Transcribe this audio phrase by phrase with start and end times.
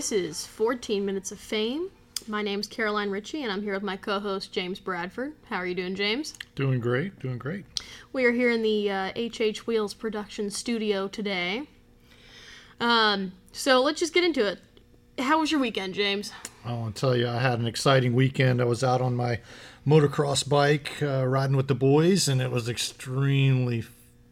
[0.00, 1.90] This is 14 Minutes of Fame.
[2.26, 5.34] My name's Caroline Ritchie, and I'm here with my co host, James Bradford.
[5.50, 6.32] How are you doing, James?
[6.54, 7.66] Doing great, doing great.
[8.14, 11.68] We are here in the uh, HH Wheels production studio today.
[12.80, 14.60] Um, so let's just get into it.
[15.18, 16.32] How was your weekend, James?
[16.64, 18.62] I want to tell you, I had an exciting weekend.
[18.62, 19.40] I was out on my
[19.86, 23.84] motocross bike uh, riding with the boys, and it was extremely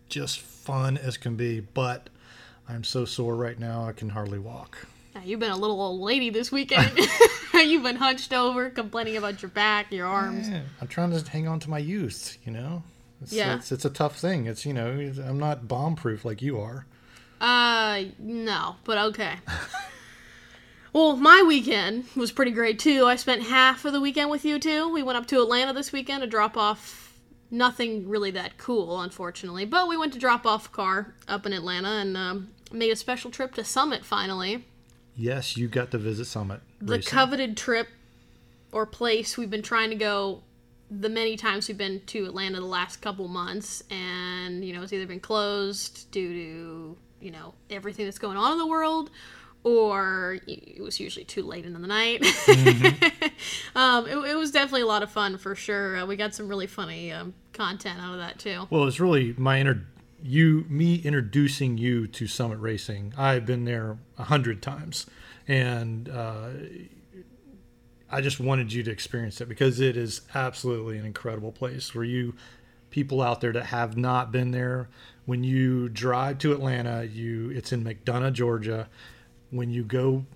[0.09, 1.61] just fun as can be.
[1.61, 2.09] But
[2.67, 4.87] I'm so sore right now, I can hardly walk.
[5.19, 6.97] Yeah, you've been a little old lady this weekend.
[7.55, 10.49] you've been hunched over, complaining about your back, your arms.
[10.49, 12.83] Yeah, I'm trying to hang on to my youth, you know?
[13.21, 13.57] It's, Yeah.
[13.57, 14.47] It's, it's a tough thing.
[14.47, 14.91] It's, you know,
[15.25, 16.87] I'm not bomb proof like you are.
[17.41, 19.37] Uh, no, but okay.
[20.93, 23.05] well, my weekend was pretty great too.
[23.07, 24.89] I spent half of the weekend with you too.
[24.93, 27.19] We went up to Atlanta this weekend to drop off
[27.51, 31.53] nothing really that cool, unfortunately, but we went to drop off a car up in
[31.53, 34.65] Atlanta and um, made a special trip to Summit finally.
[35.19, 36.61] Yes, you got to visit Summit.
[36.81, 37.11] The Racing.
[37.11, 37.89] coveted trip
[38.71, 40.43] or place we've been trying to go
[40.91, 44.93] the many times we've been to Atlanta the last couple months, and you know it's
[44.93, 49.11] either been closed due to you know everything that's going on in the world,
[49.65, 52.23] or it was usually too late in the night.
[53.75, 55.99] um, it, it was definitely a lot of fun for sure.
[55.99, 58.67] Uh, we got some really funny um, content out of that too.
[58.71, 59.83] Well, it's really my inter-
[60.23, 63.15] you me introducing you to Summit Racing.
[63.17, 65.07] I've been there a hundred times,
[65.47, 66.49] and uh,
[68.11, 71.95] I just wanted you to experience it because it is absolutely an incredible place.
[71.95, 72.35] Where you
[72.91, 74.89] people out there that have not been there,
[75.27, 78.89] when you drive to Atlanta, you it's in McDonough, Georgia.
[79.51, 80.27] When you go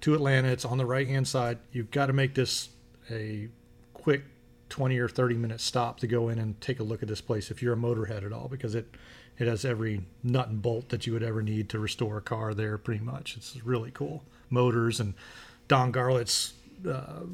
[0.00, 1.58] to Atlanta, it's on the right hand side.
[1.72, 2.68] You've got to make this
[3.10, 3.48] a
[3.94, 4.24] quick
[4.68, 7.50] 20 or 30 minute stop to go in and take a look at this place
[7.50, 8.94] if you're a motorhead at all because it
[9.38, 12.54] it has every nut and bolt that you would ever need to restore a car
[12.54, 13.36] there pretty much.
[13.36, 14.22] It's really cool.
[14.48, 15.14] Motors and
[15.66, 16.52] Don Garlits'
[16.88, 17.24] uh,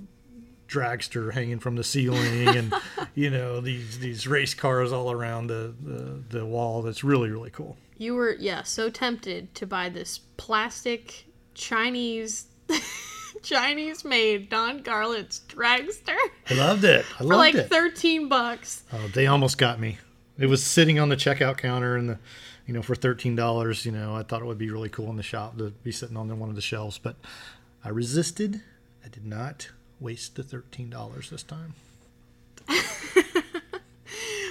[0.66, 2.72] dragster hanging from the ceiling and
[3.14, 6.82] you know these these race cars all around the, the the wall.
[6.82, 7.76] That's really really cool.
[7.98, 12.46] You were yeah so tempted to buy this plastic Chinese.
[13.42, 16.16] Chinese made Don Garlits' dragster.
[16.48, 18.84] i loved it i for loved like it 13 bucks.
[18.92, 19.98] Oh, they almost got me.
[20.38, 22.18] It was sitting on the checkout counter and the,
[22.66, 23.84] you know, for thirteen dollars.
[23.84, 26.16] You know, I thought it would be really cool in the shop to be sitting
[26.16, 27.16] on one of the shelves, but
[27.84, 28.62] I resisted.
[29.04, 31.74] I did not waste the thirteen dollars this time.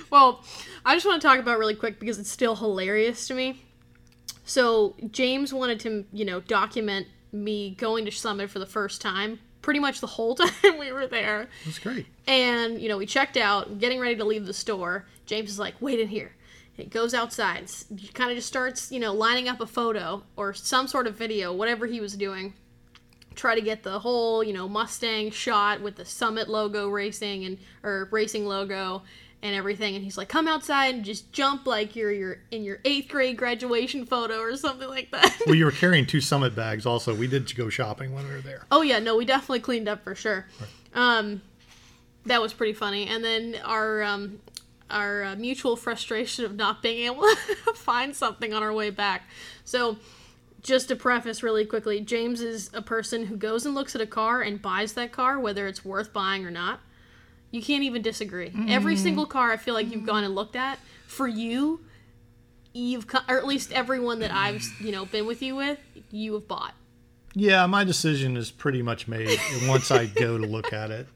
[0.09, 0.44] Well,
[0.85, 3.63] I just want to talk about really quick because it's still hilarious to me.
[4.44, 9.40] So, James wanted to, you know, document me going to Summit for the first time
[9.62, 11.50] pretty much the whole time we were there.
[11.66, 12.07] That's great.
[12.28, 15.06] And, you know, we checked out, getting ready to leave the store.
[15.25, 16.35] James is like, wait in here.
[16.73, 17.69] He goes outside.
[18.13, 21.53] Kind of just starts, you know, lining up a photo or some sort of video,
[21.53, 22.53] whatever he was doing.
[23.35, 27.57] Try to get the whole, you know, Mustang shot with the Summit logo racing and
[27.84, 29.03] or racing logo
[29.42, 29.96] and everything.
[29.96, 33.38] And he's like, come outside and just jump like you're you're in your eighth grade
[33.38, 35.42] graduation photo or something like that.
[35.46, 36.86] Well, you were carrying two Summit bags.
[36.86, 38.66] Also, we did go shopping when we were there.
[38.72, 40.46] Oh yeah, no, we definitely cleaned up for sure.
[40.94, 41.42] Um,
[42.26, 43.08] that was pretty funny.
[43.08, 44.40] And then our um,
[44.90, 47.22] our uh, mutual frustration of not being able
[47.66, 49.24] to find something on our way back.
[49.64, 49.98] So,
[50.62, 54.08] just to preface really quickly, James is a person who goes and looks at a
[54.08, 56.82] car and buys that car, whether it's worth buying or not.
[57.52, 58.54] You can't even disagree.
[58.68, 60.78] Every single car I feel like you've gone and looked at
[61.08, 61.80] for you,
[62.74, 65.80] you've co- or at least everyone that I've you know been with you with,
[66.12, 66.73] you have bought.
[67.34, 71.08] Yeah, my decision is pretty much made once I go to look at it.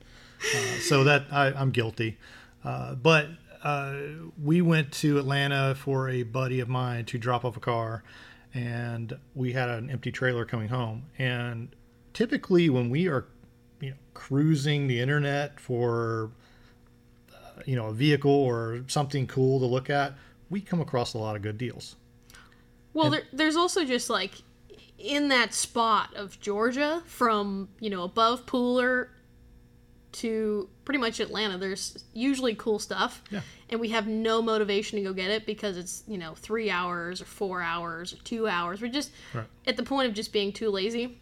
[0.56, 2.18] Uh, so that I, I'm guilty.
[2.64, 3.28] Uh, but
[3.64, 3.96] uh,
[4.42, 8.04] we went to Atlanta for a buddy of mine to drop off a car,
[8.54, 11.06] and we had an empty trailer coming home.
[11.18, 11.70] And
[12.14, 13.26] typically, when we are,
[14.14, 16.32] cruising the internet for,
[17.34, 20.14] uh, you know, a vehicle or something cool to look at,
[20.50, 21.96] we come across a lot of good deals.
[22.94, 24.34] Well, there, there's also just like
[25.00, 29.08] in that spot of Georgia from, you know, above Pooler
[30.14, 33.24] to pretty much Atlanta, there's usually cool stuff.
[33.32, 33.42] Yeah.
[33.70, 37.20] And we have no motivation to go get it because it's, you know, three hours
[37.20, 38.80] or four hours or two hours.
[38.80, 39.46] We're just Right.
[39.66, 41.18] at the point of just being too lazy.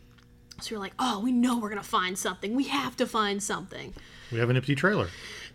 [0.63, 2.55] So you're like, oh, we know we're going to find something.
[2.55, 3.93] We have to find something.
[4.31, 5.09] We have an empty trailer.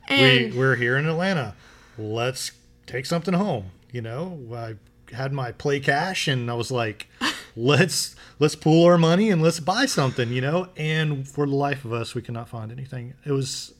[0.08, 1.54] And we, we're here in Atlanta.
[1.98, 2.52] Let's
[2.86, 3.70] take something home.
[3.92, 4.74] You know, I
[5.14, 7.08] had my play cash and I was like,
[7.56, 10.68] let's let's pool our money and let's buy something, you know?
[10.76, 13.14] And for the life of us, we cannot find anything.
[13.24, 13.74] It was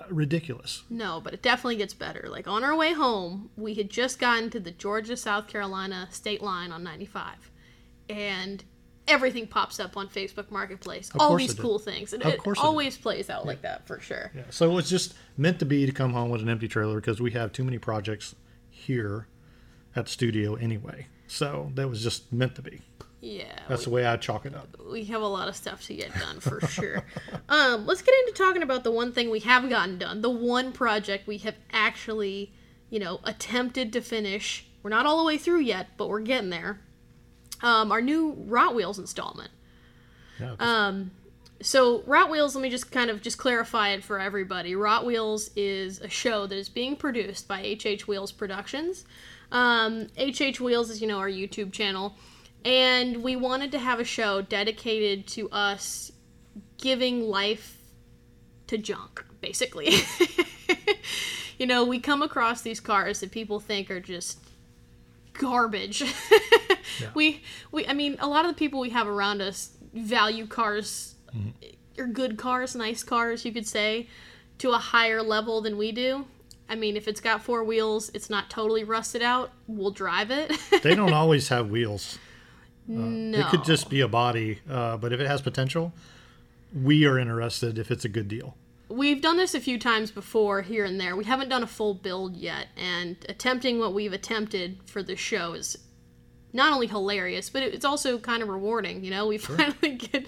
[0.00, 0.84] uh, ridiculous.
[0.88, 2.28] No, but it definitely gets better.
[2.30, 6.42] Like on our way home, we had just gotten to the Georgia South Carolina state
[6.42, 7.50] line on 95.
[8.08, 8.64] And
[9.08, 11.10] everything pops up on Facebook Marketplace.
[11.18, 12.12] All these cool things.
[12.12, 14.30] And Of it course it always plays out like that for sure.
[14.34, 14.42] Yeah.
[14.50, 17.20] So it was just meant to be to come home with an empty trailer because
[17.20, 18.34] we have too many projects
[18.70, 19.26] here
[19.96, 21.06] at the studio anyway.
[21.26, 22.80] So that was just meant to be.
[23.20, 23.58] Yeah.
[23.68, 24.68] That's the way I chalk it up.
[24.90, 27.04] we have a lot of stuff to get done for sure.
[27.48, 30.72] Um, let's get into talking about the one thing we have gotten done, the one
[30.72, 32.52] project we have actually,
[32.90, 34.66] you know, attempted to finish.
[34.82, 36.80] We're not all the way through yet, but we're getting there.
[37.62, 39.50] Um, our new Rot Wheels installment.
[40.40, 41.10] Yeah, Um,
[41.60, 44.76] So Rot Wheels, let me just kind of just clarify it for everybody.
[44.76, 49.04] Rot Wheels is a show that is being produced by HH Wheels Productions.
[49.50, 52.14] Um, HH Wheels is, you know, our YouTube channel,
[52.64, 56.12] and we wanted to have a show dedicated to us
[56.76, 57.78] giving life
[58.68, 59.90] to junk, basically.
[61.58, 64.38] you know, we come across these cars that people think are just
[65.38, 66.02] garbage.
[67.14, 71.14] We we I mean, a lot of the people we have around us value cars
[71.96, 74.08] or good cars, nice cars, you could say,
[74.58, 76.26] to a higher level than we do.
[76.68, 80.52] I mean, if it's got four wheels, it's not totally rusted out, we'll drive it.
[80.82, 82.18] they don't always have wheels.
[82.86, 83.38] no.
[83.38, 85.92] It could just be a body, uh, but if it has potential,
[86.74, 88.54] we are interested if it's a good deal.
[88.88, 91.14] We've done this a few times before here and there.
[91.16, 95.52] We haven't done a full build yet, and attempting what we've attempted for the show
[95.52, 95.76] is
[96.52, 99.04] not only hilarious, but it's also kind of rewarding.
[99.04, 100.26] You know, we finally get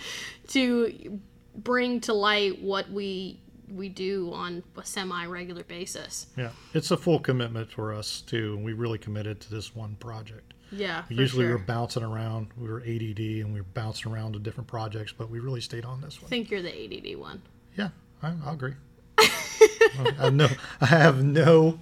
[0.48, 1.20] to
[1.56, 3.40] bring to light what we
[3.72, 6.26] we do on a semi regular basis.
[6.36, 8.54] Yeah, it's a full commitment for us too.
[8.56, 10.54] and We really committed to this one project.
[10.72, 11.56] Yeah, for Usually sure.
[11.56, 12.48] we're bouncing around.
[12.56, 15.84] We were ADD and we were bouncing around to different projects, but we really stayed
[15.84, 16.22] on this one.
[16.22, 16.30] I one.
[16.30, 17.42] think you're the ADD one.
[17.76, 17.88] Yeah,
[18.22, 18.74] I, I'll agree.
[19.18, 20.48] I have no,
[20.80, 21.80] I have no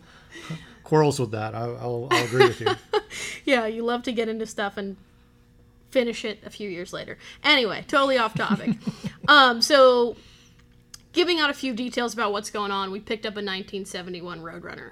[0.85, 1.55] quarrels with that.
[1.55, 2.69] I, I'll, I'll agree with you.
[3.45, 4.99] Yeah, you love to get into stuff and
[5.91, 7.17] finish it a few years later.
[7.43, 8.77] Anyway, totally off topic.
[9.29, 10.17] um, so,
[11.13, 14.91] giving out a few details about what's going on, we picked up a 1971 Roadrunner.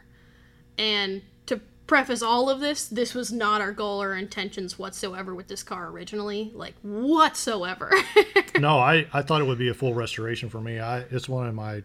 [0.79, 5.49] And to preface all of this, this was not our goal or intentions whatsoever with
[5.49, 6.51] this car originally.
[6.55, 7.93] Like, whatsoever.
[8.59, 10.81] No, I, I thought it would be a full restoration for me.
[10.81, 11.83] I it's one of my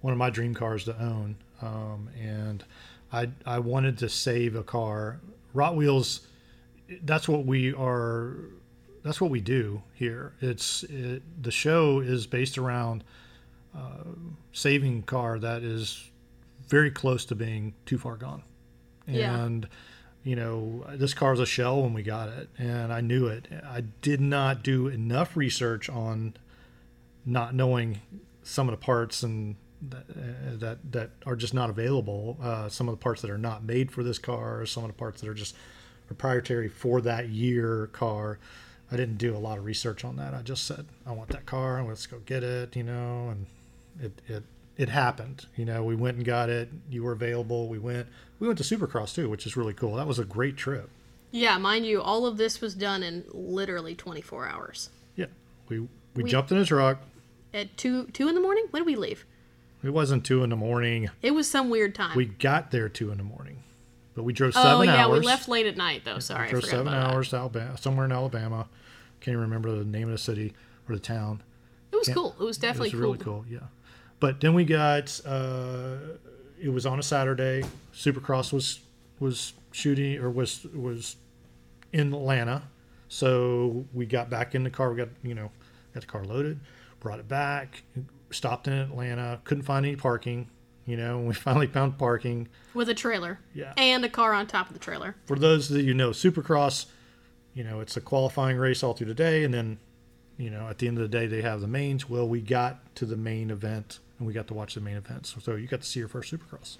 [0.00, 2.64] one of my dream cars to own, um, and
[3.12, 5.20] I I wanted to save a car.
[5.52, 6.26] Rot Wheels,
[7.02, 8.36] that's what we are.
[9.02, 10.32] That's what we do here.
[10.40, 13.04] It's it, the show is based around
[13.76, 14.04] uh,
[14.52, 16.08] saving car that is
[16.68, 18.42] very close to being too far gone,
[19.08, 19.44] Yeah.
[19.44, 19.68] and
[20.24, 23.46] you know this car's a shell when we got it and i knew it.
[23.64, 26.34] I did not do enough research on
[27.24, 28.00] not knowing
[28.42, 32.88] some of the parts and that uh, that, that are just not available uh, some
[32.88, 35.28] of the parts that are not made for this car some of the parts that
[35.28, 35.54] are just
[36.08, 38.38] proprietary for that year car.
[38.90, 40.32] I didn't do a lot of research on that.
[40.32, 41.84] I just said i want that car.
[41.86, 43.46] Let's go get it you know and
[44.00, 44.42] it it
[44.78, 48.06] it happened you know we went and got it you were available we went
[48.38, 50.88] we went to supercross too which is really cool that was a great trip
[51.30, 54.88] yeah, mind you, all of this was done in literally 24 hours.
[55.14, 55.26] yeah
[55.68, 55.88] we we,
[56.22, 57.02] We- jumped in a truck
[57.52, 58.66] At 2 2 in the morning?
[58.70, 59.26] When did we leave?
[59.82, 62.16] it wasn't two in the morning It was some weird time.
[62.16, 63.62] we got there two in the morning
[64.14, 66.18] but we drove oh, seven yeah, hours we left late at night, though.
[66.18, 67.14] Sorry, I drove seven about that.
[67.14, 68.66] hours to alabama somewhere in alabama
[69.20, 70.54] can't even remember the name of the city
[70.88, 71.42] or the town
[71.92, 72.34] It was cool.
[72.40, 73.58] It was definitely It was really cool, yeah.
[74.20, 75.96] But then we got uh,
[76.60, 77.64] it was on a Saturday.
[77.94, 78.80] Supercross was
[79.20, 81.16] was shooting or was was
[81.92, 82.62] in Atlanta,
[83.08, 84.90] so we got back in the car.
[84.90, 85.50] We got you know
[85.94, 86.60] got the car loaded,
[87.00, 87.82] brought it back,
[88.30, 89.40] stopped in Atlanta.
[89.44, 90.48] Couldn't find any parking.
[90.86, 92.48] You know, and we finally found parking.
[92.72, 93.38] with a trailer.
[93.54, 93.74] Yeah.
[93.76, 95.16] And a car on top of the trailer.
[95.26, 96.86] For those that you know, Supercross,
[97.52, 99.78] you know, it's a qualifying race all through the day, and then,
[100.38, 102.08] you know, at the end of the day, they have the mains.
[102.08, 105.26] Well, we got to the main event, and we got to watch the main event.
[105.26, 106.76] So, you got to see your first Supercross.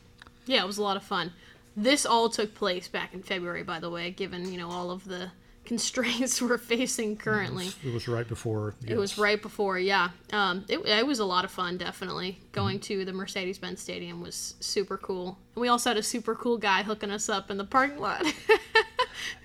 [0.47, 1.33] Yeah, it was a lot of fun.
[1.77, 5.05] This all took place back in February, by the way, given, you know, all of
[5.05, 5.31] the
[5.65, 7.69] constraints we're facing currently.
[7.85, 8.75] It was right before.
[8.87, 10.09] It was right before, yeah.
[10.33, 12.41] Um, it, it was a lot of fun, definitely.
[12.53, 15.39] Going to the Mercedes Benz Stadium was super cool.
[15.55, 18.25] And we also had a super cool guy hooking us up in the parking lot.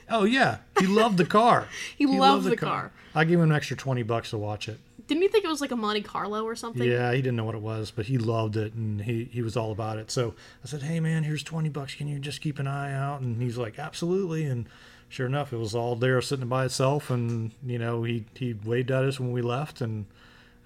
[0.10, 1.68] Oh yeah, he loved the car.
[1.98, 2.92] He loved the car.
[3.16, 4.80] I gave him an extra twenty bucks to watch it.
[5.08, 6.88] Didn't you think it was like a Monte Carlo or something?
[6.90, 9.58] Yeah, he didn't know what it was, but he loved it and he, he was
[9.58, 10.10] all about it.
[10.10, 10.34] So
[10.64, 11.96] I said, Hey man, here's 20 bucks.
[11.96, 13.22] Can you just keep an eye out?
[13.22, 14.46] And he's like, absolutely.
[14.46, 14.66] And
[15.10, 17.10] sure enough, it was all there sitting by itself.
[17.10, 19.82] And, you know, he, he waved at us when we left.
[19.82, 20.06] And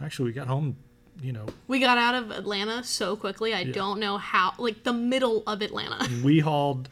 [0.02, 0.78] actually we got home,
[1.22, 3.54] you know, We got out of Atlanta so quickly.
[3.54, 4.54] I don't know how.
[4.58, 6.08] Like the middle of Atlanta.
[6.24, 6.90] we hauled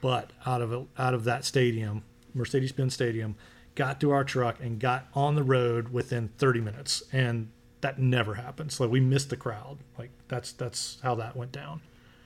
[0.00, 2.02] butt out of, out of that stadium,
[2.34, 3.36] Mercedes-Benz stadium,
[3.78, 7.00] got to our truck, and got on the road within 30 minutes.
[7.12, 8.80] And that never happens.
[8.80, 9.78] Like we missed the crowd.
[9.96, 11.80] Like that's that's how that went down.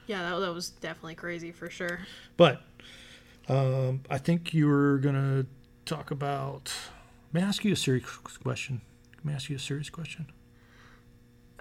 [0.07, 2.01] Yeah, that, that was definitely crazy for sure.
[2.39, 2.63] But
[3.49, 5.47] um, I think you were gonna
[5.85, 6.73] talk about.
[7.35, 8.07] May I ask you a serious
[8.43, 8.81] question?
[9.23, 10.33] May I ask you a serious question?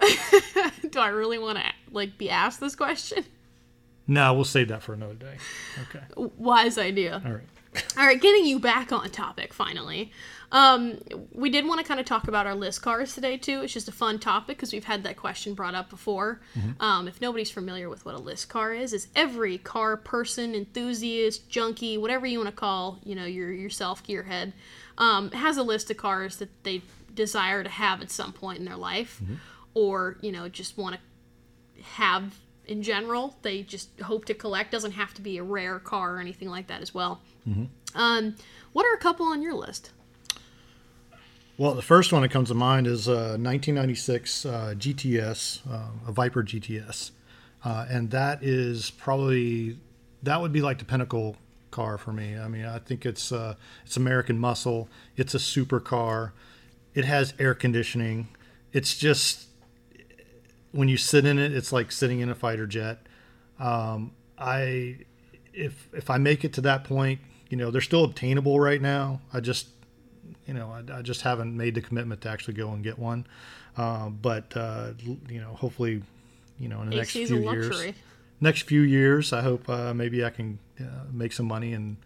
[0.90, 3.24] Do I really want to like be asked this question?
[4.06, 5.36] No, we'll save that for another day.
[5.82, 6.04] Okay.
[6.16, 7.22] Wise idea.
[7.24, 7.48] All right.
[7.96, 10.12] All right, getting you back on topic finally.
[10.50, 10.98] Um,
[11.32, 13.62] we did want to kind of talk about our list cars today too.
[13.62, 16.42] It's just a fun topic because we've had that question brought up before.
[16.80, 21.48] Um, if nobody's familiar with what a list car is, is every car person, enthusiast,
[21.48, 24.52] junkie, whatever you want to call, you know, your yourself gearhead,
[24.98, 26.82] um, has a list of cars that they
[27.14, 29.22] desire to have at some point in their life,
[29.72, 32.34] or you know, just want to have
[32.66, 33.36] in general.
[33.42, 34.70] They just hope to collect.
[34.72, 37.20] Doesn't have to be a rare car or anything like that as well.
[37.94, 38.36] Um,
[38.72, 39.90] what are a couple on your list?
[41.58, 46.12] Well, the first one that comes to mind is uh, 1996 uh, GTS, uh, a
[46.12, 47.10] Viper GTS,
[47.64, 49.78] uh, and that is probably
[50.22, 51.36] that would be like the pinnacle
[51.70, 52.38] car for me.
[52.38, 53.54] I mean, I think it's uh,
[53.84, 54.88] it's American muscle.
[55.16, 56.32] It's a supercar.
[56.94, 58.28] It has air conditioning.
[58.72, 59.48] It's just
[60.72, 63.06] when you sit in it, it's like sitting in a fighter jet.
[63.58, 64.98] Um, I
[65.52, 69.20] if if I make it to that point, you know, they're still obtainable right now.
[69.32, 69.68] I just
[70.46, 73.26] you know, I, I, just haven't made the commitment to actually go and get one.
[73.76, 74.92] Uh, but uh,
[75.28, 76.02] you know, hopefully,
[76.58, 77.94] you know, in the next few years,
[78.40, 81.96] next few years, I hope uh, maybe I can uh, make some money and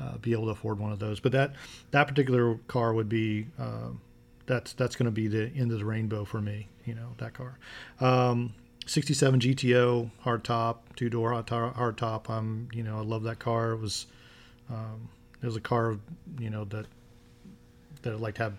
[0.00, 1.20] uh, be able to afford one of those.
[1.20, 1.54] But that
[1.90, 3.90] that particular car would be uh,
[4.46, 6.68] that's that's going to be the end of the rainbow for me.
[6.90, 7.56] You know, that car.
[8.00, 8.52] Um,
[8.86, 11.76] 67 GTO hard top, two door hard top.
[11.76, 12.28] Hard top.
[12.28, 13.70] Um, you know, I love that car.
[13.70, 14.06] It was
[14.68, 15.08] um,
[15.40, 15.96] it was a car,
[16.40, 16.86] you know, that
[18.02, 18.54] that I'd like to have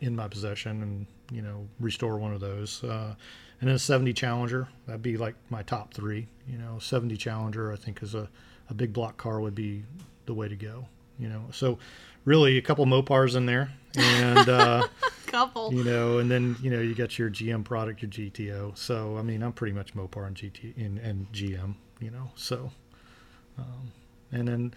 [0.00, 2.82] in my possession and you know restore one of those.
[2.82, 3.14] Uh,
[3.60, 6.28] and then a 70 Challenger that'd be like my top three.
[6.48, 8.30] You know, 70 Challenger I think is a,
[8.70, 9.82] a big block car would be
[10.24, 10.86] the way to go.
[11.18, 11.78] You know, so
[12.24, 14.88] really a couple Mopars in there, and uh,
[15.26, 15.72] Couple.
[15.72, 18.76] you know, and then you know you got your GM product, your GTO.
[18.76, 21.74] So I mean, I'm pretty much Mopar and GT and, and GM.
[22.00, 22.70] You know, so
[23.58, 23.92] um,
[24.32, 24.74] and then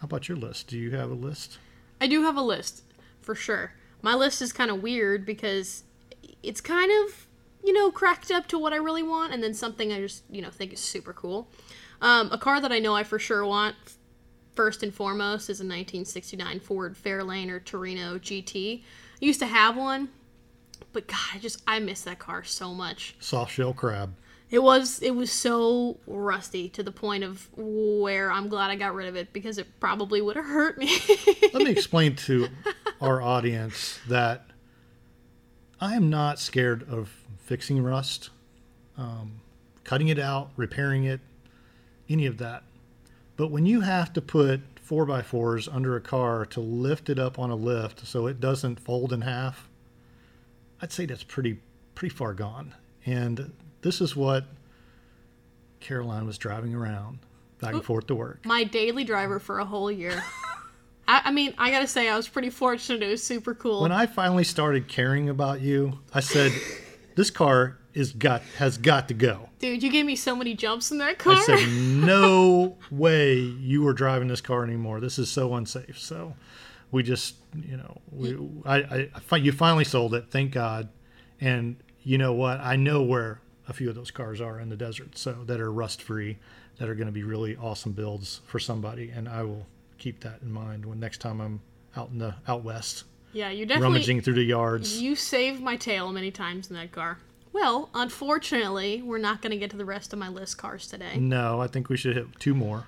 [0.00, 0.68] how about your list?
[0.68, 1.58] Do you have a list?
[2.00, 2.82] I do have a list
[3.20, 3.72] for sure.
[4.02, 5.84] My list is kind of weird because
[6.42, 7.26] it's kind of
[7.62, 10.42] you know cracked up to what I really want, and then something I just you
[10.42, 11.48] know think is super cool.
[12.00, 13.76] Um, a car that I know I for sure want
[14.54, 18.82] first and foremost is a 1969 Ford Fairlane or Torino GT.
[19.20, 20.08] I used to have one,
[20.92, 23.16] but God, I just I miss that car so much.
[23.20, 24.14] Soft shell crab.
[24.50, 28.94] It was it was so rusty to the point of where I'm glad I got
[28.94, 30.98] rid of it because it probably would have hurt me.
[31.52, 32.48] Let me explain to
[33.00, 34.46] our audience that
[35.80, 38.30] I am not scared of fixing rust,
[38.98, 39.40] um,
[39.84, 41.20] cutting it out, repairing it,
[42.08, 42.64] any of that.
[43.36, 44.60] But when you have to put
[44.90, 48.40] four by fours under a car to lift it up on a lift so it
[48.40, 49.68] doesn't fold in half,
[50.82, 51.60] I'd say that's pretty
[51.94, 52.74] pretty far gone.
[53.06, 54.46] And this is what
[55.78, 57.20] Caroline was driving around
[57.60, 58.44] back and forth to work.
[58.44, 60.24] My daily driver for a whole year.
[61.06, 63.00] I, I mean, I gotta say, I was pretty fortunate.
[63.00, 63.82] It was super cool.
[63.82, 66.50] When I finally started caring about you, I said,
[67.14, 70.90] "This car is got has got to go." Dude, you gave me so many jumps
[70.90, 71.34] in that car.
[71.34, 75.00] I said, "No way you are driving this car anymore.
[75.00, 76.34] This is so unsafe." So,
[76.90, 80.88] we just, you know, we I, I, you finally sold it, thank God.
[81.40, 82.60] And you know what?
[82.60, 85.72] I know where a few of those cars are in the desert, so that are
[85.72, 86.38] rust free,
[86.78, 89.66] that are going to be really awesome builds for somebody, and I will
[89.98, 91.60] keep that in mind when next time I'm
[91.96, 95.00] out in the out west yeah, you definitely rummaging through the yards.
[95.00, 97.18] you saved my tail many times in that car.
[97.52, 101.18] Well, unfortunately, we're not gonna get to the rest of my list cars today.
[101.18, 102.86] No, I think we should hit two more.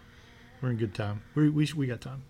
[0.61, 1.23] We're in good time.
[1.35, 2.23] We we, we got time.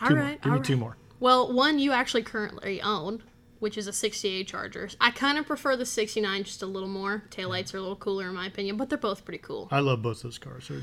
[0.00, 0.40] All Two right.
[0.40, 0.80] Give all me two right.
[0.80, 0.96] more.
[1.18, 3.22] Well, one you actually currently own,
[3.58, 4.88] which is a 68 Charger.
[5.00, 7.24] I kind of prefer the 69 just a little more.
[7.30, 9.68] Taillights are a little cooler in my opinion, but they're both pretty cool.
[9.70, 10.68] I love both those cars.
[10.68, 10.80] They're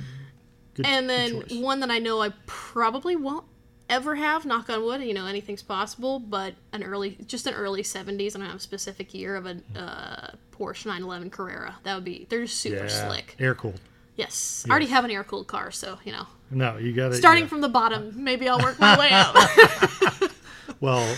[0.76, 1.54] good, And then choice.
[1.58, 3.46] one that I know I probably won't
[3.90, 7.84] ever have, knock on wood, you know, anything's possible, but an early, just an early
[7.84, 11.76] 70s, I don't have a specific year of a uh, Porsche 911 Carrera.
[11.84, 13.36] That would be, they're just super yeah, slick.
[13.40, 13.80] air cooled.
[14.16, 14.66] Yes.
[14.68, 17.16] I already have an air cooled car, so, you know, No, you got it.
[17.16, 20.32] starting from the bottom, maybe I'll work my way up.
[20.80, 21.18] well,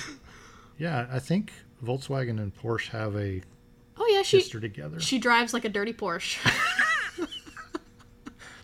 [0.77, 1.51] yeah, I think
[1.83, 3.41] Volkswagen and Porsche have a
[3.97, 4.99] oh, yeah, she, history together.
[4.99, 6.37] she drives like a dirty Porsche.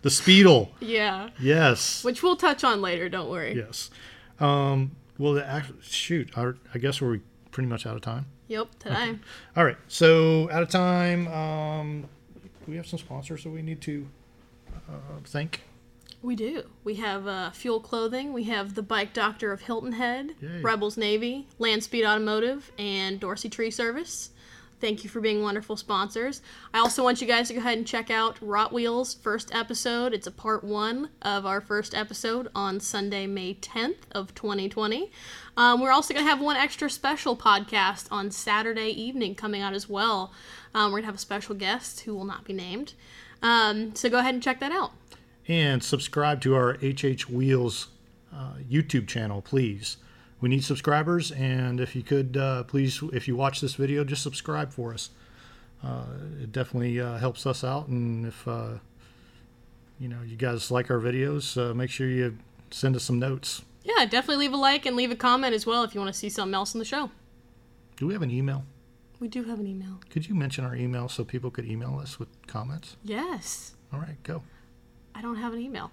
[0.06, 1.30] The Speedle, yeah.
[1.40, 3.56] yes, Which we'll touch on later, don't worry.
[3.56, 3.90] yes.
[4.38, 7.18] Um, Well, the shoot, our, I guess we're
[7.50, 8.26] pretty much out of time.
[8.46, 9.18] Yep, today.
[9.56, 11.26] All right, so out of time.
[11.26, 12.04] Um,
[12.68, 14.06] we have some sponsors that we need to
[14.88, 14.92] uh,
[15.24, 15.62] thank.
[16.22, 16.62] We do.
[16.84, 18.32] We have uh, Fuel Clothing.
[18.32, 20.60] We have the Bike Doctor of Hilton Head, Yay.
[20.60, 24.30] Rebels Navy, Landspeed Automotive, and Dorsey Tree Service.
[24.78, 26.42] Thank you for being wonderful sponsors.
[26.74, 30.12] I also want you guys to go ahead and check out Rot Wheels' first episode.
[30.12, 35.10] It's a part one of our first episode on Sunday, May 10th of 2020.
[35.56, 39.72] Um, we're also going to have one extra special podcast on Saturday evening coming out
[39.72, 40.32] as well.
[40.74, 42.92] Um, we're going to have a special guest who will not be named.
[43.42, 44.92] Um, so go ahead and check that out.
[45.48, 47.88] and subscribe to our HH Wheels
[48.34, 49.96] uh, YouTube channel, please.
[50.40, 54.22] We need subscribers, and if you could, uh, please, if you watch this video, just
[54.22, 55.10] subscribe for us.
[55.82, 56.04] Uh,
[56.42, 58.74] it definitely uh, helps us out, and if uh,
[59.98, 62.36] you know you guys like our videos, uh, make sure you
[62.70, 63.62] send us some notes.
[63.84, 66.18] Yeah, definitely leave a like and leave a comment as well if you want to
[66.18, 67.10] see something else in the show.
[67.96, 68.64] Do we have an email?
[69.20, 70.00] We do have an email.
[70.10, 72.96] Could you mention our email so people could email us with comments?
[73.02, 73.74] Yes.
[73.92, 74.42] All right, go.
[75.14, 75.90] I don't have an email.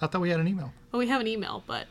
[0.00, 0.72] I thought we had an email.
[0.92, 1.86] Well, we have an email, but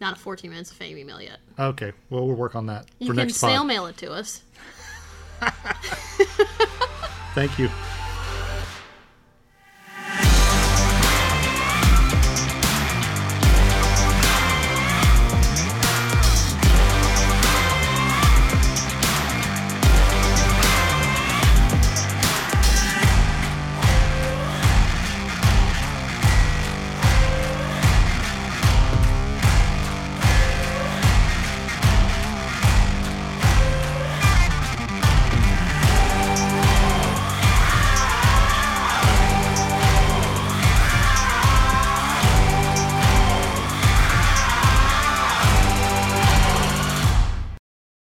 [0.00, 1.38] not a 14 minutes of fame email yet.
[1.58, 3.50] Okay, well we'll work on that You for next time.
[3.50, 4.42] You can snail mail it to us.
[7.34, 7.70] Thank you.